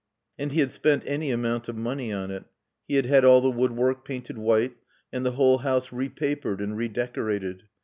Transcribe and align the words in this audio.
And 0.39 0.51
he 0.51 0.61
had 0.61 0.71
spent 0.71 1.03
any 1.05 1.29
amount 1.29 1.69
of 1.69 1.77
money 1.77 2.11
on 2.11 2.31
it. 2.31 2.45
He 2.87 2.95
had 2.95 3.05
had 3.05 3.23
all 3.23 3.39
the 3.39 3.51
woodwork 3.51 4.03
painted 4.03 4.35
white, 4.35 4.75
and 5.13 5.23
the 5.23 5.33
whole 5.33 5.59
house 5.59 5.91
repapered 5.91 6.59
and 6.59 6.75
redecorated. 6.75 7.65